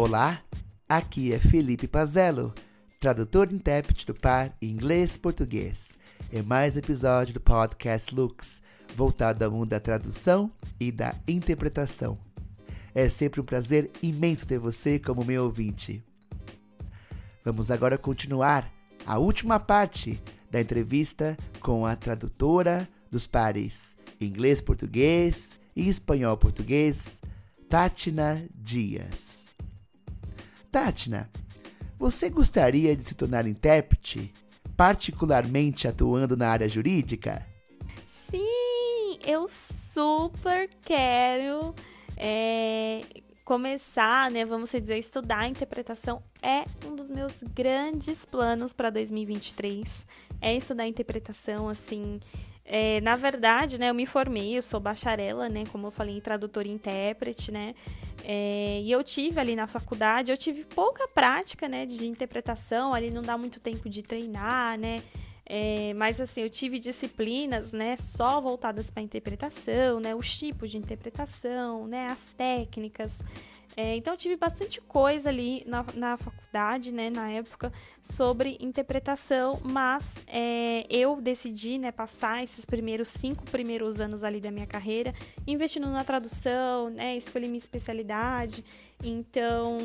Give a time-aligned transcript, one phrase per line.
[0.00, 0.40] Olá,
[0.88, 2.54] aqui é Felipe Pazello,
[3.00, 5.98] tradutor e intérprete do par inglês-português.
[6.32, 8.62] É mais um episódio do podcast Lux,
[8.94, 12.16] voltado ao mundo da tradução e da interpretação.
[12.94, 16.00] É sempre um prazer imenso ter você como meu ouvinte.
[17.44, 18.72] Vamos agora continuar
[19.04, 27.20] a última parte da entrevista com a tradutora dos pares inglês-português e espanhol-português,
[27.68, 29.57] Tátina Dias.
[30.70, 31.30] Tátina,
[31.98, 34.32] você gostaria de se tornar intérprete,
[34.76, 37.44] particularmente atuando na área jurídica?
[38.06, 41.74] Sim, eu super quero
[42.16, 43.00] é,
[43.48, 50.06] começar, né, vamos dizer, estudar interpretação é um dos meus grandes planos para 2023.
[50.38, 52.20] É estudar interpretação, assim,
[52.62, 56.20] é, na verdade, né, eu me formei, eu sou bacharela, né, como eu falei, em
[56.20, 57.74] tradutor e intérprete, né,
[58.22, 63.10] é, e eu tive ali na faculdade, eu tive pouca prática, né, de interpretação, ali
[63.10, 65.02] não dá muito tempo de treinar, né,
[65.48, 70.76] é, mas assim, eu tive disciplinas, né, só voltadas para interpretação, né, os tipos de
[70.76, 73.18] interpretação, né, as técnicas,
[73.80, 79.60] é, então eu tive bastante coisa ali na, na faculdade, né, na época, sobre interpretação,
[79.62, 85.14] mas é, eu decidi, né, passar esses primeiros cinco primeiros anos ali da minha carreira
[85.46, 88.64] investindo na tradução, né, escolhi minha especialidade,
[89.00, 89.78] então,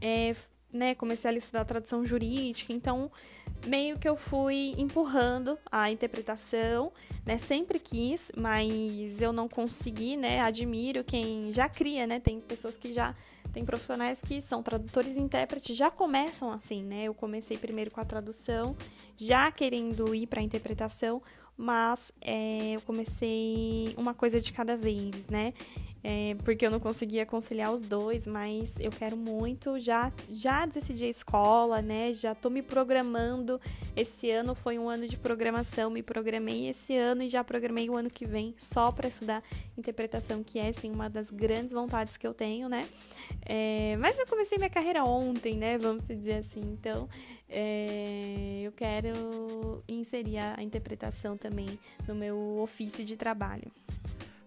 [0.00, 0.34] é,
[0.76, 3.10] né, comecei a estudar tradução jurídica, então
[3.66, 6.92] meio que eu fui empurrando a interpretação,
[7.24, 7.38] né?
[7.38, 10.40] Sempre quis, mas eu não consegui, né?
[10.40, 12.20] Admiro quem já cria, né?
[12.20, 13.14] Tem pessoas que já
[13.52, 17.04] tem profissionais que são tradutores e intérpretes, já começam assim, né?
[17.04, 18.76] Eu comecei primeiro com a tradução,
[19.16, 21.22] já querendo ir para a interpretação,
[21.56, 25.54] mas é, eu comecei uma coisa de cada vez, né?
[26.02, 29.78] É, porque eu não conseguia conciliar os dois, mas eu quero muito.
[29.78, 32.12] Já, já decidi a escola, né?
[32.12, 33.60] Já tô me programando.
[33.96, 37.96] Esse ano foi um ano de programação, me programei esse ano e já programei o
[37.96, 39.42] ano que vem só para estudar
[39.76, 42.88] interpretação, que é, sim, uma das grandes vontades que eu tenho, né?
[43.44, 45.76] É, mas eu comecei minha carreira ontem, né?
[45.76, 46.60] Vamos dizer assim.
[46.60, 47.08] Então,
[47.48, 53.70] é, eu quero inserir a interpretação também no meu ofício de trabalho.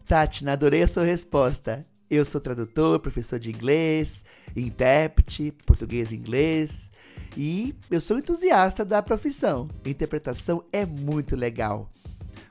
[0.10, 1.86] Tati, adorei a sua resposta.
[2.10, 4.26] Eu sou tradutor, professor de inglês,
[4.58, 6.90] intérprete, português e inglês.
[7.38, 9.70] E eu sou entusiasta da profissão.
[9.86, 11.92] interpretação é muito legal.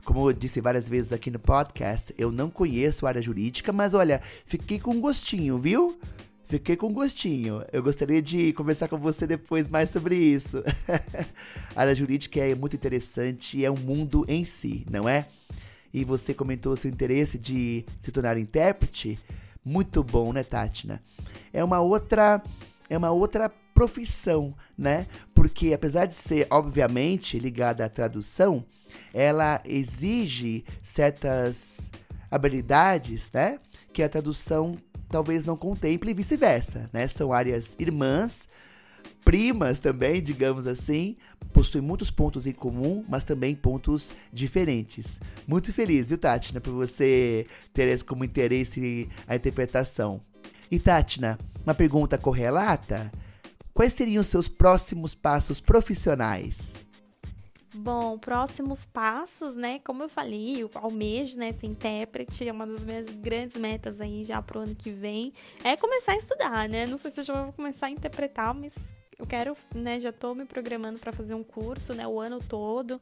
[0.04, 3.92] Como eu disse várias vezes aqui no podcast, eu não conheço a área jurídica, mas
[3.92, 5.98] olha, fiquei com gostinho, viu?
[6.44, 7.64] Fiquei com gostinho.
[7.72, 10.62] Eu gostaria de conversar com você depois mais sobre isso.
[11.74, 15.26] a área jurídica é muito interessante, é um mundo em si, não é?
[15.92, 19.18] E você comentou seu interesse de se tornar intérprete,
[19.64, 21.02] muito bom, né, Tátina?
[21.52, 22.42] É uma outra
[22.90, 25.06] é uma outra profissão, né?
[25.34, 28.64] Porque apesar de ser obviamente ligada à tradução,
[29.12, 31.90] ela exige certas
[32.30, 33.58] habilidades, né?
[33.92, 34.76] Que a tradução
[35.08, 37.06] talvez não contemple e vice-versa, né?
[37.08, 38.48] São áreas irmãs,
[39.24, 41.16] primas também, digamos assim,
[41.52, 45.20] possuem muitos pontos em comum, mas também pontos diferentes.
[45.46, 50.20] Muito feliz, viu, Tatiana, por você ter como interesse a interpretação.
[50.70, 53.10] E Tatiana, uma pergunta correlata?
[53.72, 56.76] Quais seriam os seus próximos passos profissionais?
[57.74, 59.78] Bom, próximos passos, né?
[59.80, 64.24] Como eu falei, eu almejo, né, ser intérprete, é uma das minhas grandes metas aí
[64.24, 65.32] já pro ano que vem.
[65.62, 66.86] É começar a estudar, né?
[66.86, 68.74] Não sei se eu já vou começar a interpretar, mas
[69.18, 73.00] eu quero, né, já tô me programando para fazer um curso, né, o ano todo.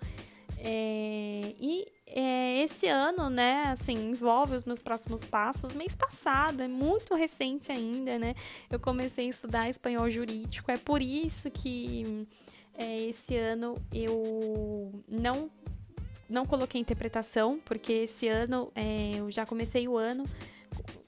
[0.59, 5.75] É, e é, esse ano, né, assim, envolve os meus próximos passos.
[5.75, 8.35] Mês passado, é muito recente ainda, né?
[8.71, 10.71] Eu comecei a estudar espanhol jurídico.
[10.71, 12.27] É por isso que
[12.75, 15.51] é, esse ano eu não
[16.29, 20.25] não coloquei interpretação, porque esse ano é, eu já comecei o ano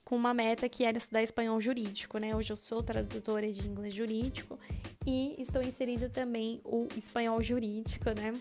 [0.09, 2.35] com uma meta que era estudar espanhol jurídico, né?
[2.35, 4.59] Hoje eu sou tradutora de inglês jurídico
[5.07, 8.33] e estou inserindo também o espanhol jurídico, né?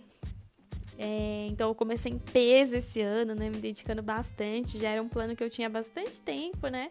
[0.98, 3.50] É, então eu comecei em peso esse ano, né?
[3.50, 4.78] Me dedicando bastante.
[4.78, 6.90] Já era um plano que eu tinha bastante tempo, né?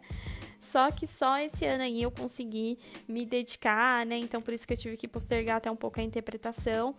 [0.61, 4.19] Só que só esse ano aí eu consegui me dedicar, né?
[4.19, 6.95] Então por isso que eu tive que postergar até um pouco a interpretação.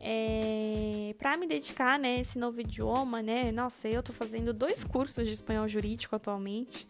[0.00, 3.50] É, para me dedicar, né, esse novo idioma, né?
[3.50, 6.86] Nossa, eu tô fazendo dois cursos de espanhol jurídico atualmente,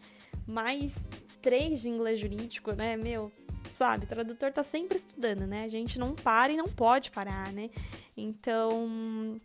[0.47, 0.95] mais
[1.41, 2.97] três de inglês jurídico, né?
[2.97, 3.31] Meu,
[3.71, 4.05] sabe?
[4.05, 5.63] Tradutor tá sempre estudando, né?
[5.63, 7.69] A gente não para e não pode parar, né?
[8.17, 9.39] Então,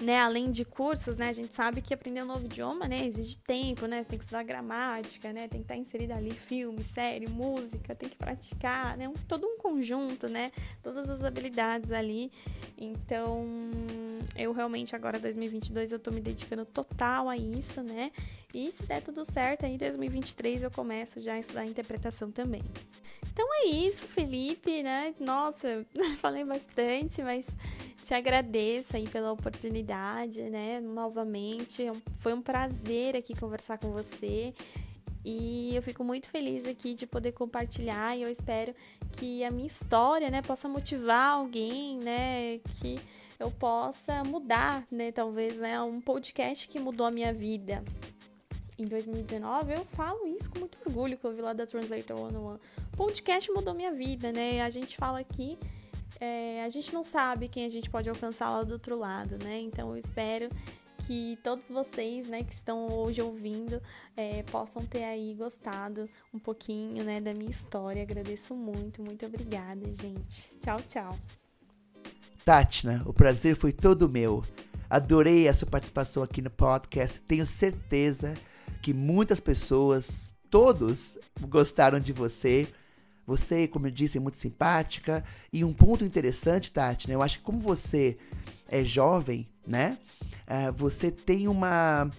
[0.00, 3.38] né, além de cursos, né, a gente sabe que aprender um novo idioma, né, exige
[3.38, 7.94] tempo, né, tem que estudar gramática, né, tem que estar inserida ali filme, série, música,
[7.94, 10.50] tem que praticar, né, um, todo um conjunto, né,
[10.82, 12.32] todas as habilidades ali.
[12.78, 13.46] Então,
[14.36, 18.10] eu realmente agora 2022 eu tô me dedicando total a isso, né?
[18.54, 22.62] E se der tudo certo, aí em 2023 eu começo já a estudar interpretação também.
[23.32, 25.14] Então é isso, Felipe, né?
[25.20, 25.86] Nossa,
[26.18, 27.46] falei bastante, mas
[28.02, 30.80] te agradeço aí pela oportunidade, né?
[30.80, 34.54] Novamente, é foi um prazer aqui conversar com você.
[35.24, 38.74] E eu fico muito feliz aqui de poder compartilhar e eu espero
[39.12, 42.98] que a minha história, né, possa motivar alguém, né, que
[43.38, 47.84] eu possa mudar, né, talvez, né, um podcast que mudou a minha vida.
[48.78, 52.54] Em 2019, eu falo isso com muito orgulho que eu vi lá da Translator 101.
[52.54, 54.62] O podcast mudou minha vida, né?
[54.62, 55.58] A gente fala aqui
[56.20, 59.58] é, a gente não sabe quem a gente pode alcançar lá do outro lado, né?
[59.60, 60.50] Então eu espero
[61.06, 63.82] que todos vocês, né, que estão hoje ouvindo,
[64.16, 68.02] é, possam ter aí gostado um pouquinho, né, da minha história.
[68.02, 70.50] Agradeço muito, muito obrigada, gente.
[70.60, 71.18] Tchau, tchau.
[72.44, 74.44] Tatna, o prazer foi todo meu.
[74.88, 77.20] Adorei a sua participação aqui no podcast.
[77.20, 78.34] Tenho certeza
[78.82, 82.66] que muitas pessoas, todos, gostaram de você.
[83.30, 85.22] Você, como eu disse, é muito simpática.
[85.52, 87.14] E um ponto interessante, Tati, né?
[87.14, 88.16] Eu acho que como você
[88.68, 89.98] é jovem, né?
[90.48, 92.10] Uh, você tem uma,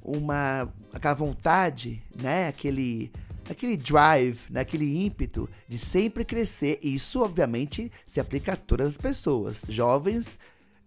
[0.00, 2.46] uma, aquela vontade, né?
[2.46, 3.10] Aquele,
[3.50, 4.60] aquele drive, né?
[4.60, 6.78] aquele ímpeto de sempre crescer.
[6.84, 10.38] Isso, obviamente, se aplica a todas as pessoas, jovens,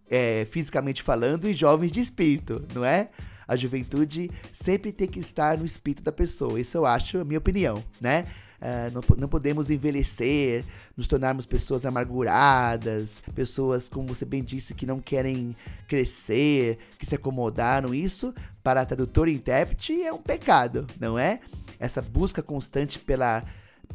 [0.10, 3.10] é, fisicamente falando, e jovens de espírito, não é?
[3.46, 6.58] A juventude sempre tem que estar no espírito da pessoa.
[6.58, 8.26] Isso eu acho, a minha opinião, né?
[8.64, 10.64] Uh, não, não, podemos envelhecer,
[10.96, 15.54] nos tornarmos pessoas amarguradas, pessoas, como você bem disse, que não querem
[15.86, 17.94] crescer, que se acomodaram.
[17.94, 18.34] Isso,
[18.64, 21.42] para a tradutora e intérprete, é um pecado, não é?
[21.78, 23.44] Essa busca constante pela,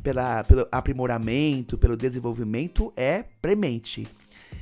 [0.03, 4.07] pela, pelo aprimoramento, pelo desenvolvimento é premente.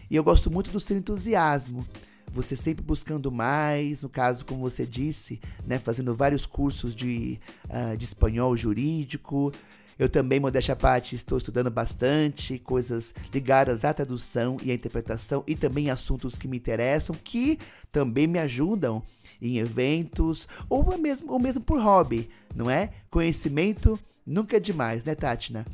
[0.09, 1.85] E eu gosto muito do seu entusiasmo
[2.29, 7.97] você sempre buscando mais, no caso, como você disse, né, fazendo vários cursos de, uh,
[7.97, 9.53] de espanhol jurídico,
[9.99, 15.43] eu também, modéstia à parte, estou estudando bastante coisas ligadas à tradução e à interpretação
[15.47, 17.59] e também assuntos que me interessam, que
[17.91, 19.03] também me ajudam
[19.41, 22.91] em eventos ou mesmo, ou mesmo por hobby, não é?
[23.11, 25.67] Conhecimento nunca é demais, né, Tatina?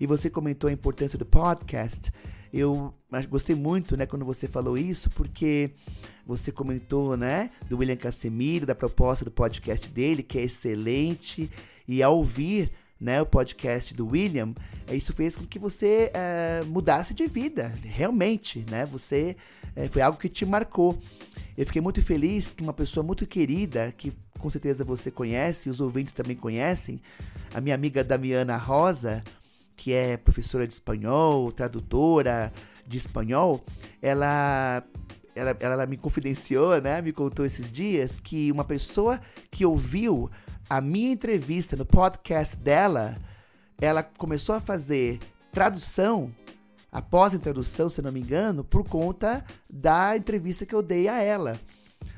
[0.00, 2.12] E você comentou a importância do podcast.
[2.52, 2.92] Eu
[3.28, 5.70] gostei muito, né, quando você falou isso, porque
[6.26, 11.48] você comentou, né, do William Casemiro, da proposta do podcast dele, que é excelente,
[11.86, 12.70] e ao ouvir
[13.00, 14.52] né, o podcast do William,
[14.86, 18.84] é, isso fez com que você é, mudasse de vida, realmente, né?
[18.86, 19.36] Você
[19.74, 21.00] é, foi algo que te marcou.
[21.56, 25.80] Eu fiquei muito feliz que uma pessoa muito querida, que com certeza você conhece, os
[25.80, 27.00] ouvintes também conhecem,
[27.54, 29.22] a minha amiga Damiana Rosa,
[29.76, 32.52] que é professora de espanhol, tradutora
[32.86, 33.64] de espanhol,
[34.02, 34.84] ela
[35.34, 37.00] ela, ela, me confidenciou, né?
[37.00, 39.20] Me contou esses dias que uma pessoa
[39.50, 40.28] que ouviu
[40.70, 43.18] a minha entrevista no podcast dela,
[43.80, 45.18] ela começou a fazer
[45.50, 46.32] tradução,
[46.92, 51.20] após a tradução, se não me engano, por conta da entrevista que eu dei a
[51.20, 51.58] ela.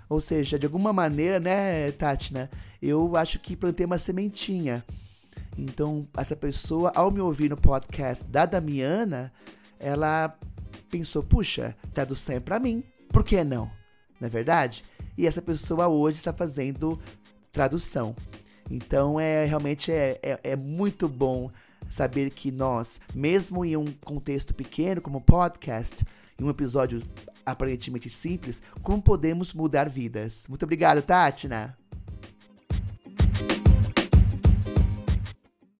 [0.06, 2.50] Ou seja, de alguma maneira, né, Tatina,
[2.82, 4.84] eu acho que plantei uma sementinha.
[5.56, 9.32] Então, essa pessoa, ao me ouvir no podcast da Damiana,
[9.80, 10.36] ela
[10.90, 13.70] pensou: puxa, tradução é pra mim, por que não?
[14.20, 14.84] Não é verdade?
[15.16, 17.00] E essa pessoa hoje está fazendo
[17.50, 18.14] tradução.
[18.70, 21.50] Então é realmente é, é, é muito bom
[21.90, 26.04] saber que nós, mesmo em um contexto pequeno como podcast,
[26.38, 27.02] em um episódio
[27.44, 30.46] aparentemente simples, como podemos mudar vidas.
[30.48, 31.81] Muito obrigado, Tatina!